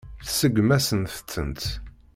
Tseggem-asent-tent. 0.25 1.63